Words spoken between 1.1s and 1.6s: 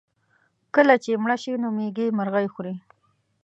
مړه شي